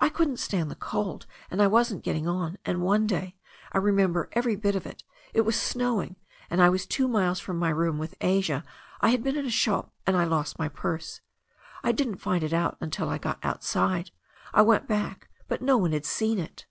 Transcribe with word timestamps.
I 0.00 0.08
couldn't 0.08 0.38
stand 0.38 0.68
the 0.68 0.74
cold 0.74 1.26
and 1.48 1.62
I 1.62 1.68
wasn't 1.68 2.02
getting 2.02 2.26
on, 2.26 2.58
and 2.64 2.82
one 2.82 3.06
day, 3.06 3.36
I 3.70 3.78
remember 3.78 4.28
every 4.32 4.56
bit 4.56 4.74
of 4.74 4.84
it— 4.84 5.04
it 5.32 5.42
was 5.42 5.54
snow 5.54 6.02
ing, 6.02 6.16
and 6.50 6.60
I 6.60 6.68
was 6.68 6.86
two 6.86 7.06
miles 7.06 7.38
from 7.38 7.56
my 7.56 7.68
room, 7.68 7.96
with 7.96 8.16
Asia— 8.20 8.64
I 9.00 9.10
had 9.10 9.22
been 9.22 9.36
in 9.36 9.46
a 9.46 9.50
shop 9.50 9.92
and 10.08 10.16
I 10.16 10.24
lost 10.24 10.58
my 10.58 10.68
purse. 10.68 11.20
I 11.84 11.92
didn't 11.92 12.16
find 12.16 12.42
it 12.42 12.52
out 12.52 12.78
till 12.90 13.08
I 13.08 13.18
got 13.18 13.38
outside. 13.44 14.10
I 14.52 14.62
went 14.62 14.88
back, 14.88 15.28
but 15.46 15.62
no 15.62 15.76
one 15.78 15.92
had 15.92 16.04
seen 16.04 16.40
it. 16.40 16.66